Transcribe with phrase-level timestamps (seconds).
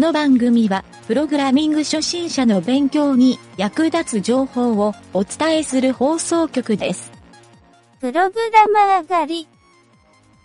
[0.00, 7.12] の番組は、プログラミング初心者の勉強に役立つ情報をお伝えする放送局です。
[8.00, 9.48] プログラマー狩り。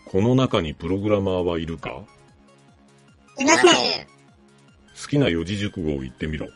[0.05, 2.03] この中にプログラマーはいるか？
[3.39, 3.71] いません。
[5.01, 6.47] 好きな四字熟語を言ってみろ。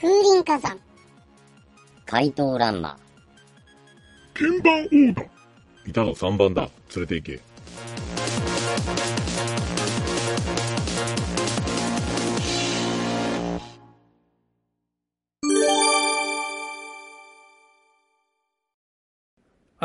[0.00, 0.78] 風林火山。
[2.06, 2.98] 怪盗乱魔。
[4.34, 5.22] 鍵盤王だ
[5.86, 6.68] いたぞ3番だ。
[6.94, 7.40] 連れて行け。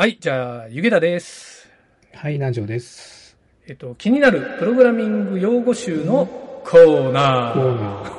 [0.00, 1.68] はい、じゃあ、ゆげたです。
[2.14, 3.36] はい、南條です。
[3.66, 6.24] えっと、気になるプログラミング用語集の
[6.64, 7.52] コーナー。
[7.52, 8.12] コーナー。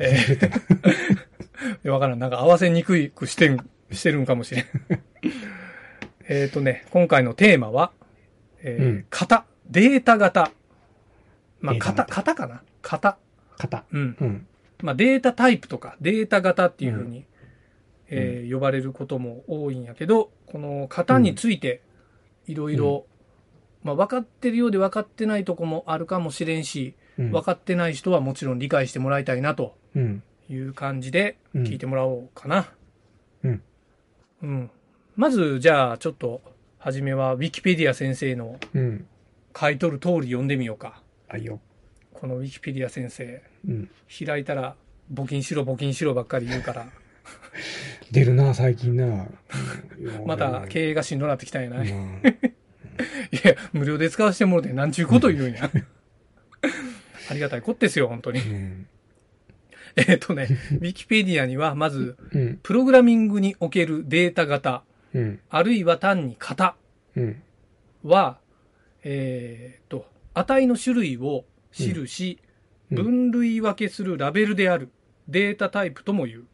[0.00, 2.18] えー わからん。
[2.18, 4.64] なんか合わせにくいくしてん、してるんかもしれん。
[6.26, 7.92] えっとね、今回のテーマは、
[8.64, 10.50] えーうん型、データ型。
[11.60, 12.62] まあ、型、型型かな？
[12.82, 13.18] 型。
[13.56, 13.84] 型。
[13.92, 14.16] うん。
[14.20, 14.46] うん。
[14.82, 17.24] まあ、データタイプとかデータ型っていうふうに、う
[18.14, 21.80] えー呼ばれることも多いんやけど、この型について
[22.46, 23.06] いろいろ、
[23.82, 27.30] まあ、分かってるようで分かってないとこもあるかもしれんし、うん。
[27.32, 30.22] 分かってない人はもちろん理解してもらいたいなとうん。
[30.48, 32.70] いう感じでうん聞いてもらおうかな。
[33.44, 33.62] うん。
[34.42, 34.70] うん。
[35.16, 36.40] まず、じゃあ、ちょっと、
[36.78, 39.06] はじめは、ウィキペディア先生のうん。
[39.58, 41.02] 書いとる通り読んでみようか。
[41.28, 41.60] あいよ。
[42.14, 43.90] このウィキペディア先生、うん。
[44.26, 44.76] 開いたら、
[45.12, 46.86] 募金しろ、募金しろばっかり言うから、
[48.12, 49.26] 出るな、最近な。
[50.26, 51.82] また経営がしんどなってきたんやな。
[51.82, 52.22] いうん
[53.42, 55.70] や、無料で使わせてもろて、なんちゅうこと言うんや。
[57.30, 58.40] ありがたいこってすよ、本当に。
[58.40, 58.86] うん。
[59.96, 62.60] えっとね、ウィキペディアには、まず、うん。
[62.62, 64.84] プログラミングにおけるデータ型、
[65.14, 65.40] うん。
[65.48, 66.76] あるいは単に型
[67.16, 67.42] うん。
[68.02, 68.38] は、
[69.04, 72.52] えっと、値の種類を記し、うん
[72.94, 74.90] 分類分けするラベルである
[75.26, 76.44] データタイプとも言う。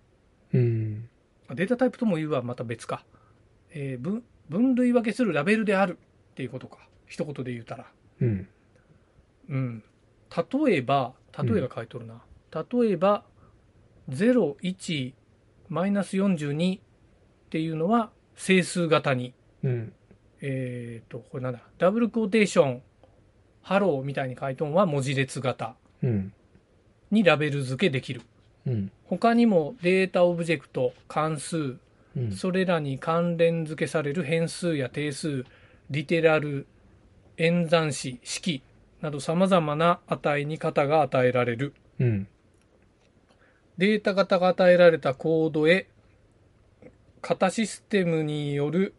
[1.54, 3.04] データタイプとも言うはまた別か。
[3.70, 5.98] えー分分類分けするラベルである
[6.30, 6.78] っていうことか。
[7.06, 7.86] 一言で言うたら。
[8.20, 8.48] うん。
[9.48, 9.84] うん。
[10.66, 12.22] 例えば、例えば書いとるな。
[12.54, 13.24] 例えば、
[14.08, 15.12] 0、1、
[15.68, 16.80] マイナス42っ
[17.50, 19.34] ていうのは整数型に。
[19.62, 19.92] うん。
[20.40, 21.60] えっ、と、これなんだ。
[21.78, 22.82] ダブルクォーテーション、
[23.62, 26.32] ハローみたいに書いとんは文字列型うん。
[27.10, 28.22] にラベル付けできる。
[28.68, 28.92] うん。
[29.04, 31.76] 他にもデータオブジェクト、関数、
[32.16, 32.32] うん。
[32.32, 35.44] それらに関連付けされる変数や定数、
[35.90, 36.66] リテラル、
[37.38, 38.62] 演算子、式
[39.00, 41.74] など様々な値に型が与えられる。
[41.98, 42.28] うん。
[43.78, 45.86] データ型が与えられたコードへ、
[47.22, 48.94] 型システムによる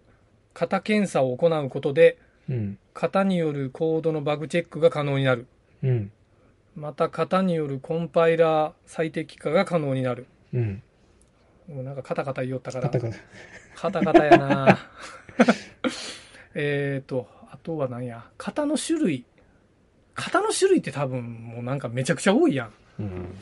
[0.53, 2.17] 型検査を行うことで、
[2.49, 2.79] うん。
[2.93, 5.47] 型によるコードのバグチェックが可能になる。
[5.83, 6.11] うん。
[6.75, 10.27] また型によるコンパイラー最適化が可能になる。
[10.53, 10.83] うん。
[11.67, 12.89] もうなんかカタカタ言おったから。
[12.89, 13.17] カタカタ。
[13.75, 14.79] カタカタやな
[16.55, 18.25] えっと、あとは何や。
[18.37, 19.25] 型の種類。
[20.15, 22.73] 型の種類って多分もうなんかめちゃくちゃ多いやん。
[22.99, 23.35] うん。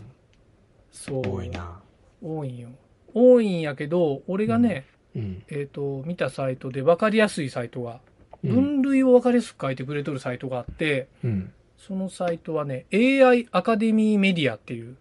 [0.91, 1.27] そう。
[1.27, 1.49] 多い。
[1.49, 1.81] な。
[2.21, 2.69] 多いんよ。
[3.13, 5.43] 多いんやけど、俺がね、うん。
[5.49, 8.01] えっ、と、見たサイトで分かりやすいサイトが、
[8.43, 8.53] うん。
[8.53, 11.53] 分類を分かりやすく書いてくれとるサイトがあって、うん。
[11.77, 14.97] そのサイトはね、AI アカデミーメディアっていう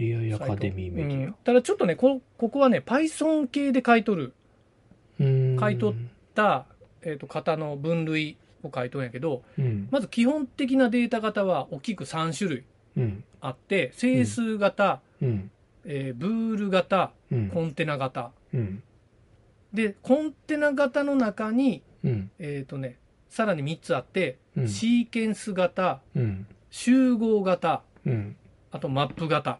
[0.00, 4.32] AI アカデミーメディうんただちょっとねこ、ここはね、Python 系で書いとる、
[5.20, 5.24] ア。
[5.24, 5.56] うん。
[5.58, 5.94] 書いと
[6.34, 6.66] た、
[7.02, 9.88] えっ、と、型の分類を書いとんやけど、うん。
[9.90, 12.64] まず基本的なデータ型は大きく3種類
[12.96, 13.24] うん。
[13.40, 15.50] あって、整数型、うん。
[15.84, 17.48] えーブール型、うん。
[17.48, 18.30] コンテナ型。
[18.54, 18.82] うん。
[19.72, 22.30] で、コンテナ型の中に、うん。
[22.38, 22.98] えっ、とね、
[23.32, 26.46] さらに3つあって、うんシーケンス型、うん。
[26.68, 28.36] 集合型、うん。
[28.70, 29.58] あとマップ型。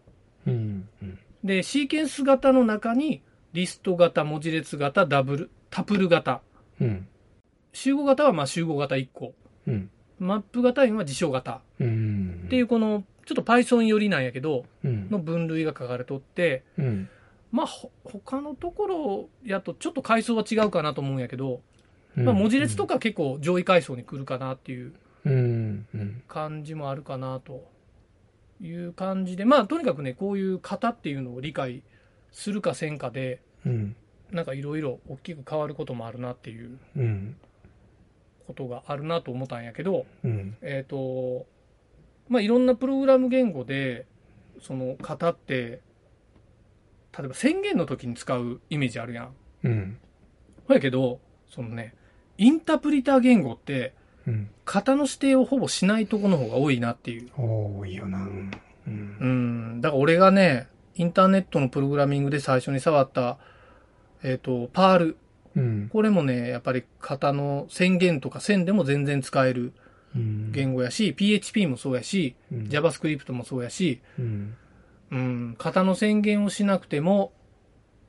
[1.42, 3.22] で、シーケンス型の中に、
[3.54, 6.42] リスト型、文字列型、ダブル、タプル型。
[6.82, 7.08] うん。
[7.72, 9.32] 集合型はまあ集合型1個。
[9.66, 9.90] うん。
[10.18, 11.62] マップ型は事象型。
[11.80, 12.42] うん。
[12.44, 15.08] っていうこの、ちょっと Python 寄りなんやけど、うん。
[15.08, 17.08] の分類が書かれとって、うん。
[17.50, 21.62] まあ、ほ他のところやとちょっと階層は違うかなと思うんやけど、
[22.14, 24.92] まあ、文字列とか結構上位階層に来るかなっていう。
[26.26, 27.70] 感じもあるかなと
[28.60, 31.82] いう感じで、まあ、とにかくね、こういう型っていうのを理解
[32.32, 33.96] するかせんかで、うん。
[34.30, 37.36] なんかいろいろ大きく変わることもあるなっていううん。
[38.46, 40.56] ことがあるなと思ったんやけど、うん。
[40.62, 41.46] えっ、と、
[42.28, 44.06] まあ、いろんなプログラム言語で、
[44.60, 45.80] その型って、
[47.16, 49.34] 例えば宣言の時に使うイメージあるやん。
[49.64, 49.98] うん。
[50.66, 51.94] ほやけど、そのね、
[52.38, 53.94] インタプリター言語って、
[54.26, 54.50] うん。
[54.64, 57.30] 型の指定をほぼしないとこの方が多いなっていう。
[57.36, 58.18] 多いよな。
[58.18, 58.50] うん。
[58.86, 59.80] うん。
[59.80, 63.38] だから俺がね、インターネットのプログラミングで最初に触った、
[64.22, 65.16] えっ、と、パール。
[65.56, 65.88] うん。
[65.92, 69.72] これもね、やっぱり型の宣言とか線でも全然使える
[70.14, 70.52] うん。
[70.52, 74.56] 言語やし、PHP もそうやし、うん JavaScript もそうやし、うん。
[75.10, 77.32] うん、型の宣言をしなくても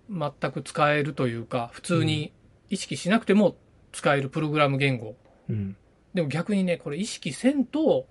[0.10, 2.31] 全く使えるというか、普通に
[2.69, 3.56] 意識しなくても
[3.94, 5.16] 使えるプログラム言語。
[5.50, 5.78] うん。
[6.13, 8.07] でも逆にね、これ意識せんと、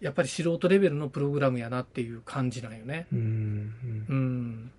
[0.00, 3.06] やっぱり素人レベルのプログラムやなっていう感じなんよね。
[3.12, 3.74] うん。
[4.08, 4.70] うん。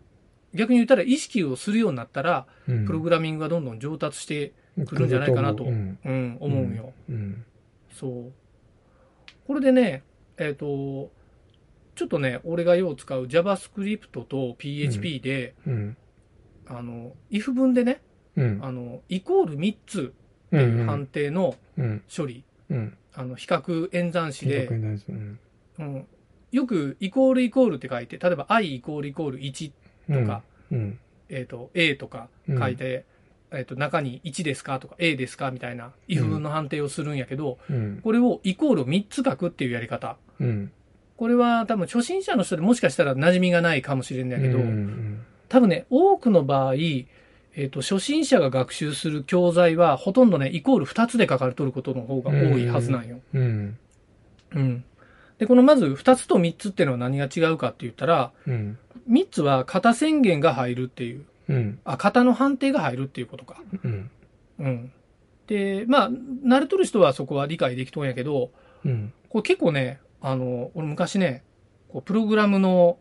[0.54, 2.86] 逆に言ったら意識をするようになったら、うん。
[2.86, 4.54] プログラミングがどんどん上達して
[4.86, 6.94] くるんじゃないかなと、ううんん、思うよ。
[7.10, 7.46] うん。
[7.94, 8.32] そう。
[9.48, 10.04] これでね、
[10.38, 11.12] えっ、と、
[11.96, 15.98] ちょっとね、俺がよう使う JavaScript と PHP で、うん。
[16.68, 18.02] あの、if 文でね、
[18.36, 18.60] うん。
[18.64, 20.14] あの、イコール3つ
[20.52, 22.04] 判定のうん。
[22.16, 22.98] 処理、うん。
[23.14, 25.40] あの、比較演算子で、うん。
[25.80, 26.08] うん、
[26.52, 29.72] よくイコールイコールって書いて、例えば i イコールイコール1
[30.22, 31.00] とか、うん。
[31.30, 33.06] えっ、と、a とか書いて、
[33.52, 38.00] えっ、と、中に1ですかとか a ですかみたいな if 文の判定をするんやけど、うん。
[38.04, 40.18] これをイコールを3つ書くっていうやり方。
[40.40, 40.72] うん。
[41.18, 45.24] これは多分初心者の人でもしかしたら馴染みがないかもしれないけど、うん。
[45.50, 46.74] 多分ね、多くの場合、
[47.56, 53.20] えっ、と、初心者が学習する教材は、ほとんどね、イコール2つで書かれとることの方が多いはずなんよ。
[53.34, 53.78] うん。
[54.56, 54.84] うん。
[55.38, 58.78] で、このまず2つと3つっていうのは何が違うかって言ったら、うん。
[59.10, 61.80] 3つは型宣言が入るっていう、うん。
[61.84, 63.62] あ、型の判定が入るっていうことか。
[63.84, 64.10] うん。
[64.60, 64.92] うん。
[65.48, 68.52] で、まあ、慣れとる人はそこは理解できとんやけど、
[68.86, 69.14] うん。
[69.28, 71.44] これ結構ね、あの、俺昔ね、
[71.90, 72.98] こうプログラムの、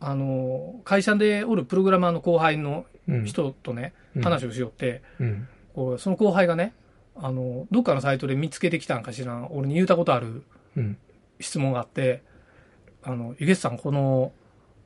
[0.00, 2.89] あの、会社でおるプログラマーの後輩のうん。
[3.06, 5.48] 人とね、うん話をしよって、うん。
[5.74, 6.74] こうその後輩がね、
[7.14, 10.42] あの、どっかのサイトで見つけてきたんかしらん、俺に言うたことある
[10.76, 10.98] うん。
[11.38, 12.22] 質問があって、
[13.02, 14.32] あの、ゆげさん、この、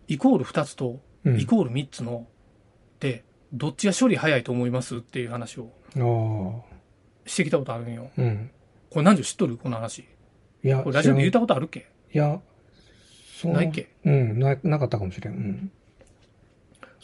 [0.08, 2.26] イコール2つと、うんイコール3つの、
[3.00, 5.70] で、どっちが処理早いと思いますっていう話を。
[7.26, 8.10] してきたことあるんよ。
[8.18, 8.50] うん。
[8.90, 9.56] これ何時知っとる？
[9.56, 10.00] この話。
[10.62, 11.86] いや、これラジオで言っ知たことあるっけ？
[12.12, 12.40] いや、
[13.40, 13.88] そのないっけ？
[14.04, 15.34] うん、な、なかったかもしれん。
[15.34, 15.72] うん。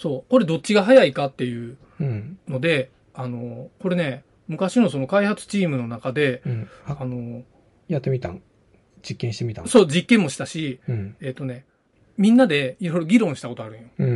[0.01, 0.31] そう。
[0.31, 2.39] これどっちが早いかっていううん。
[2.49, 6.69] ので、あの、これね、昔のその開発チームの中で、うん。
[6.87, 7.43] あ、あの、
[7.87, 8.41] やってみたん？
[9.03, 9.69] 実験してみたん？
[9.69, 11.17] そう、実験もしたし、うん。
[11.21, 11.67] えっ、とね、
[12.17, 13.89] みんなでいろいろ議論したことあるんよ。
[13.99, 14.09] うん。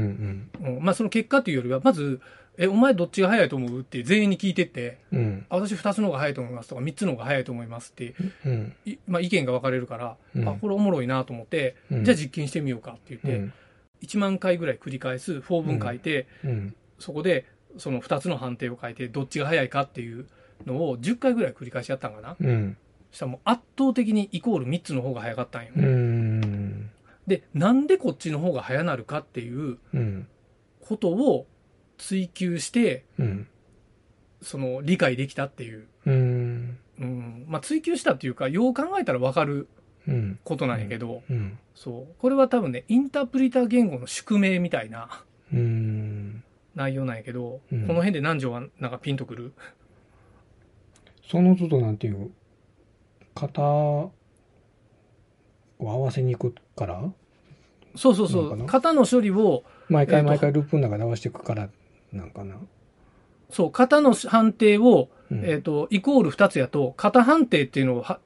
[0.63, 0.77] うん。
[0.77, 2.21] うん、まあその結果っていうよりは、まず、
[2.57, 5.47] え、お前どっちが早いと思うって全員に聞いてって、うん。
[5.51, 8.15] あ私二つの方が早いと思いますとか、三つの方が早いと思いますって、
[8.47, 8.73] うん。
[8.87, 13.53] いまあ意見が分かれるから、うんあ、これおもろいなと思って、うんじゃあ実験してみようかって言って、うん。
[14.05, 16.75] 1万回ぐらい繰り返すフォー文書いて、うん。
[16.99, 17.47] そこで
[17.77, 20.27] その2つの判定を書いてどっちが早いかっていう
[20.67, 22.77] のを10回ぐらい繰り返しやったんかなうん。
[23.11, 26.91] そしたらもう圧倒的にイコール3つの方が早かったんよ、うん。
[27.27, 30.27] でなんでこっちの方が早なるかっていううん。
[30.81, 31.47] ことを
[31.99, 33.49] 追求してうん。
[34.43, 36.79] その理解できたっていう、うん。
[37.01, 39.67] うんまあ、追求したっていうかよう考えたら分かるうん。
[40.45, 41.59] ことなんやけど、うん。
[41.75, 42.15] そう。
[42.19, 45.23] これは多分ねインタープリター言語の宿命みたいな
[45.53, 46.43] うん。
[46.75, 47.87] 内容なんやけど、うん。
[47.87, 49.53] この辺で南條はなんかピンとくる？
[51.31, 52.31] その都度なんていう、
[53.35, 54.13] 型を
[55.79, 57.03] 合わせに行くから、
[57.97, 58.67] そうそうそう。
[58.67, 61.71] 型の処理を毎回毎回ループの中で合わせていくから、
[62.13, 62.57] なんかな？
[63.51, 65.45] そう、型の判定を、うん。
[65.45, 68.19] えっ、と、イコール2つやと、型判定っていうのをは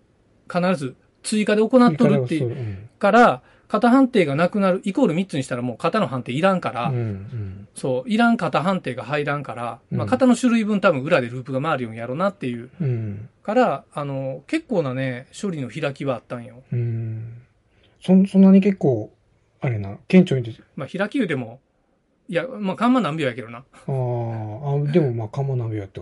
[0.50, 0.96] 必ず
[1.28, 2.88] 追加で行っとるっていううん。
[2.98, 6.96] から、型判定がなくなる、イコール3つにしたらもう型の判定いらんから、うん。
[6.96, 7.68] うん。
[7.74, 12.70] そう、いらん型判定が入らんから、まあ、うん型の種類分多分裏でループが回るようにやろうなっていう。
[12.80, 13.28] うん。
[13.42, 16.62] から、あの、結構なね、処理の開きはあったんよ。
[16.72, 17.34] うん。
[18.00, 19.12] そ、そんなに結構、
[19.60, 21.60] あれな、顕著に出て、まあ、開き言うても、
[22.28, 23.58] いや、まあ、カンマ何秒やけどな。
[23.58, 26.00] あーあ、でもまあ、カモナビやって、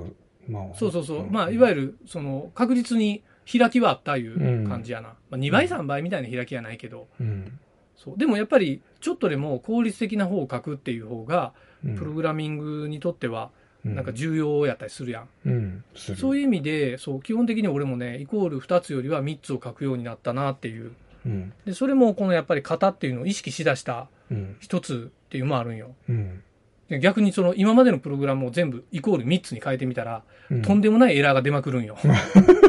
[0.48, 0.74] まあ。
[0.74, 1.30] そうそうそう。
[1.30, 5.14] まあ、いわゆる、る、その、確実に開きはあったいう感じやな。
[5.30, 7.08] まあ、2倍、3倍みたいな開きはないけど。
[7.20, 7.58] うん。
[7.96, 8.18] そう。
[8.18, 11.52] でもやっぱり、ちょっとでも効率的な方を書くっていう方が、
[11.84, 13.50] うんプログラミングにとっては、
[13.84, 15.28] うなんか重要やったりするやん。
[15.44, 15.84] うん。
[15.94, 20.92] そういう意味で、そう、基本的に俺もね、イコール2つよりは3つを書くようになったなっていう。
[21.24, 21.52] うん。
[21.64, 24.56] で、それもこのやっぱり型っていうのを意識しだしたうん。
[24.58, 25.94] 一つっていうのもあるんよ。
[26.08, 26.42] うん。
[26.88, 31.96] で逆にその今までのプログラムを全部イコール3つに変えてみたら、うんとんでもないエラーが出まくるんよ。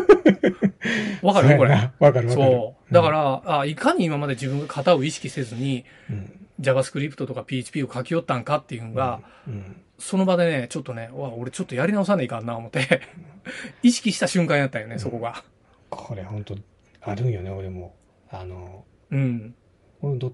[1.21, 1.57] わかる？
[1.57, 1.71] これ。
[1.71, 2.29] わかるわかる。
[2.31, 2.93] そう。
[2.93, 9.81] だから、あ、いかに今まで自分が型を意識せずに、うん、JavaScript とか PHP を書き寄ったんかっていうのが、うん。
[9.99, 13.01] その場でね、ちょっとね、わ、俺ちょっとやり直さないかんな思って、
[13.81, 15.43] 意識した瞬間やったよね、そこが。
[15.89, 16.55] これ本当
[17.01, 17.95] あるんよね、俺も。
[18.29, 19.55] あの、うん。
[20.01, 20.33] このド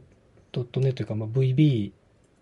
[0.52, 1.92] ドットネットというか、まあ、VB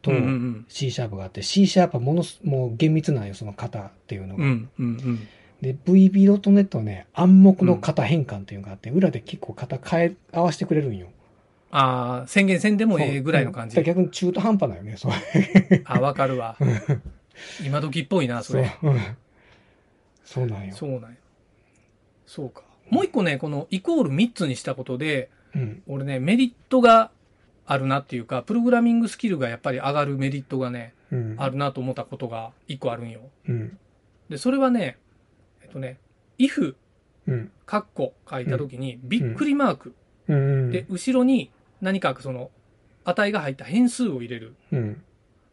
[0.01, 4.43] とうんうん C シャープがあって、C シャープはものす、もう厳密なんよ、その型っていうのが。
[4.43, 4.69] うん。
[4.79, 4.85] うん。
[4.85, 5.27] うん。
[5.61, 11.07] で、VB.net はね、暗黙の型変換っていうのがあって、裏で結構型変え、合わせてくれるんよ。
[11.69, 13.81] ああ、宣言せんでもええぐらいの感じ。
[13.81, 15.11] 逆に中途半端だよね、そう。
[15.85, 16.57] あ、わかるわ。
[17.65, 18.71] 今時っぽいな、そそうれ。。
[18.83, 18.99] うん
[20.31, 20.73] そうなんよ。
[20.73, 21.17] そうなんや。
[22.25, 22.63] そうか。
[22.89, 25.83] もう一個ね、このイコール3つにしたことで、うん。
[25.87, 27.11] 俺ね、メリットが
[27.65, 31.35] あるなっていうか、プログラミングスキルがやっぱり上がるメリットがね、うん。
[31.37, 33.19] あるなと思ったことが一個あるんよ。
[33.49, 33.77] うん。
[34.29, 34.95] で、それはね、
[35.71, 35.99] とね、
[36.37, 36.75] if、
[37.27, 37.51] うん。
[37.65, 39.95] カッコ書いたときに、びっくりマーク。
[40.27, 40.71] うん。
[40.71, 41.51] で、後ろに
[41.81, 42.51] 何かその、
[43.03, 44.55] 値が入った変数を入れる。
[44.71, 45.03] うん。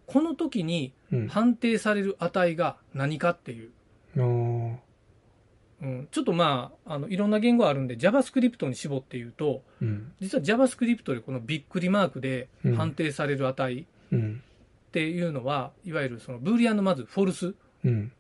[0.07, 1.29] この時にうん。
[1.29, 3.71] 判定される値が何かっていう。
[5.81, 10.13] うん、ちょっとまあ、あの、いろんな言語あるんで JavaScript に絞って言うと、うん。
[10.21, 14.43] 実は JavaScript でこのびっくりマークでうん判定される値うん。
[14.89, 17.51] っていうのは、いわゆるその Boolean のまず false っ
[17.85, 18.13] うん。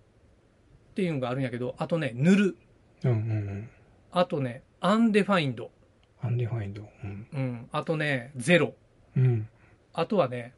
[0.98, 2.56] ていうのがあるんやけど、あとね、 null、
[3.04, 3.10] うん。
[3.10, 3.70] うん。
[4.10, 6.88] あとね、 undefined、undefined。
[7.04, 7.26] うん。
[7.32, 8.74] うん、あとね、ゼロ、
[9.16, 9.48] うん。
[9.92, 10.54] あとはね、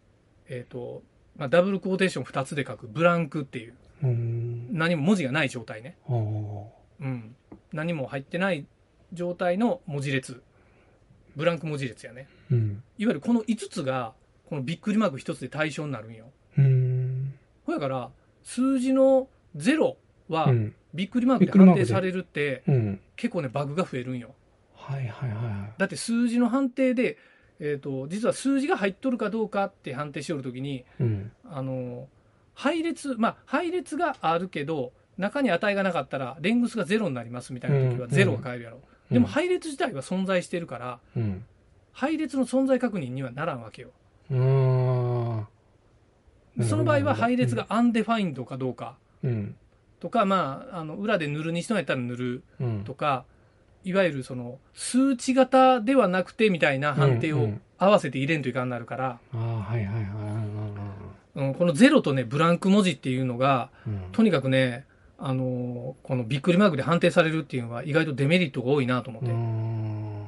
[0.49, 1.03] えっ、と、
[1.37, 4.69] まあ、ダブルコーテーション2つで書くブランクっていう、うん。
[4.73, 5.99] 何も文字がない状態ね。
[6.09, 6.17] ああ。
[7.01, 7.37] うん。
[7.75, 8.67] 何も入ってない
[9.13, 10.43] 状態の文字列。
[11.37, 12.29] ブランク文字列やね。
[12.51, 12.83] うん。
[12.97, 14.15] いわゆるこの5つが、
[14.49, 16.31] このびっくりマーク1つで対象になるんよ。
[16.57, 17.35] うん。
[17.67, 18.11] ほやから、
[18.43, 19.97] 数字の0
[20.31, 20.75] はう、ん。
[20.95, 23.01] びっくりマークでびっくりマークで判定されるって、うん。
[23.17, 24.35] 結構ね、バグが増えるんよ。
[24.75, 27.19] はいはいはだって数字の判定で、
[27.61, 30.85] えっ、と、実は数字が入っとるかどうかって判定しよるときに、い。
[31.01, 31.33] うん。
[31.45, 32.09] あの、
[32.55, 38.81] 配列、まあ、配列があるけど、中に値がなかったら、レングスがゼロになりますみたいな時はうんゼロが変えるやろ。
[39.11, 41.45] でも配列自体は存在してるから、うん。
[41.93, 43.91] 配列の存在確認にはならんわけよ。
[44.31, 45.47] うん。
[46.63, 49.57] その場合は配列がアンデファインドかどうかうん。
[50.01, 52.85] とか、まあ、あの、裏で塗るにしてもやったら塗るうん。
[52.85, 53.25] とか、
[53.85, 59.39] いわゆるその、数値型ではなくてみたいな判定をうんうん合わせて入れんといかんなるから、ああ、
[59.73, 60.05] はいはいはい。
[61.37, 64.03] うん、このゼロとね、ブランク文字っていうのが、うん。
[64.13, 64.85] とにかくね、
[65.19, 69.31] あのーこのびっくりマークで判定されるっていうのは意外とデメリットが多いなと思って。
[69.31, 70.27] うん。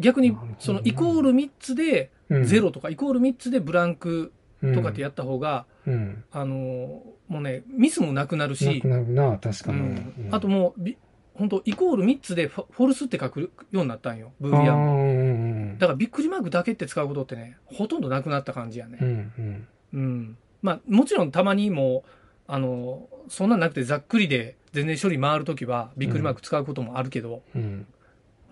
[0.00, 4.32] 逆にそのイコール3つでうんゼロとか、イコール3つでブランク
[4.74, 6.24] とかってやった方が、うん。
[6.32, 9.78] あのーもうね、ミスもなくなるなしく、なるな、確かに。
[9.78, 10.96] うんうんあともう、び
[11.34, 13.40] 本当イコール3つでフォフォルスって書く
[13.72, 19.04] ようになったんよ、ブーリアンだからびっくりマークだけって使うことってね、ほとんどなくなった感じやねう。
[19.04, 19.68] んうん。
[19.94, 20.36] うん。
[20.62, 22.10] まあ、もちろんたまにもう、
[22.46, 27.86] あの、そんなんなくてざっくりで全然処理回るときはびっくりマーク使うこともあるけど、うん。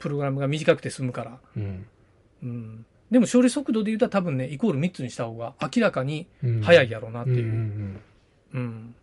[0.01, 1.39] プログラムが短くて済むから。
[1.57, 1.87] うん。
[2.43, 2.87] うん。
[3.13, 6.61] でも処理速度で言うと多分ね、イコール3つにした方が明らかにうん。
[6.63, 8.01] 早いやろうなっていう。
[8.59, 8.95] ん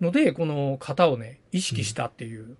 [0.00, 0.06] うん。
[0.06, 2.56] ので、この型をね、意識したっていう、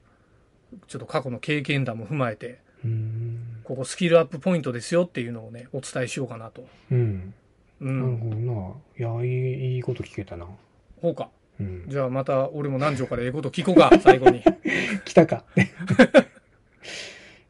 [0.89, 2.91] ちょっと過去の経験談も踏まえて、うん。
[2.91, 3.61] うん。
[3.65, 6.67] ここスキルアップポイントですよっていうのをね、お伝えしようかなと。
[6.91, 7.35] うん。
[7.81, 8.17] うなるん。
[8.19, 8.75] ほどな。
[9.17, 10.47] いや、いい、いいこと聞けたな。
[11.01, 11.31] ほうか。
[11.61, 11.85] うん。
[11.89, 14.43] じゃあまた俺も南條からええこと聞こうか、 最後に。
[15.05, 15.45] 来たか。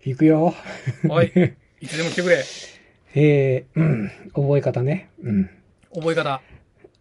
[0.05, 0.55] 行くよ。
[1.09, 1.57] はい。
[1.81, 2.45] いつでも来てくれ。
[3.15, 4.11] えー、うん。
[4.35, 5.09] 覚え方ね。
[5.23, 5.51] うん。
[5.95, 6.43] 覚え方。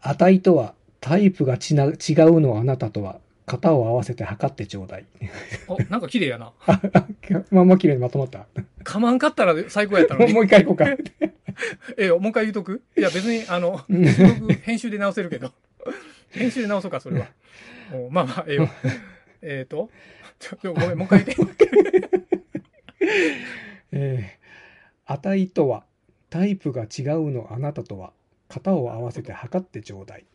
[0.01, 0.73] 値とは、
[1.03, 5.05] タイプがちな違うのあなたとは、型を合わせて測ってちょうだい。
[5.67, 6.53] お、なんか綺麗やな。
[7.51, 8.47] まあまあ綺麗にまとまった。
[8.85, 10.31] かまんかったら最高やったのに。
[10.33, 10.85] もう一回行こうか。
[11.97, 12.81] ええよ、もう一回言うとく？
[12.97, 13.81] いや別に、あの、
[14.61, 15.51] 編集で直せるけど。
[16.29, 17.27] 編集で直そうか、それは。
[17.91, 18.69] おまあまあ、ええよ。
[19.41, 19.89] えっと、
[20.39, 21.69] ちょごめん、もう一回言って。
[23.91, 25.83] えー、値とは、
[26.29, 28.13] タイプが違うのあなたとは、
[28.47, 30.25] 型を合わせて測ってちょうだい。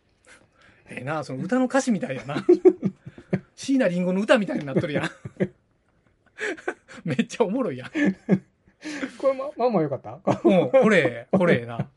[0.90, 2.37] ええな、その歌の歌詞みたいやな。
[3.54, 5.11] 椎名林檎の歌みたいになっとるやん。
[7.04, 7.90] めっちゃおもろいやん。
[9.18, 10.21] これま、まあまあよかった？
[10.45, 11.88] うん、これ、これええな。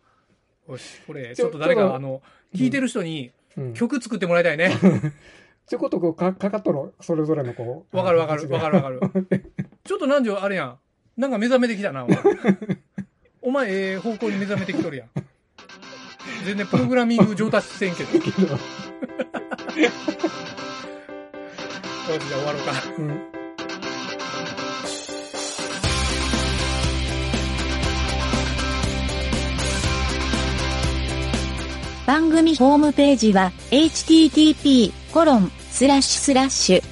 [0.67, 2.21] よし、これ、ちょっと誰か、ちょっとあの、
[2.53, 3.73] 聞いてる人にうん。
[3.73, 4.71] 曲作ってもらいたいね。
[5.67, 7.97] ちょこっとこうか、かかっとる、それぞれのこう。
[7.97, 8.99] わかるわかる、わかるわかる。
[9.83, 10.79] ちょっと南條あれやん。
[11.17, 12.17] なんか目覚めてきたな、お前。
[13.41, 15.09] お前、ええ方向に目覚めてきとるやん。
[16.45, 18.17] 全然プログラミング上達せんけど。
[18.17, 22.73] よし、じゃあ終わろうか。
[22.97, 23.21] うん。
[32.05, 34.91] 番組ホームページは http://
[35.69, 36.83] スラッシュスラッシュ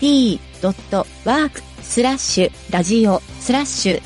[0.00, 4.02] mynt.work スラッシュラジオスラッシュ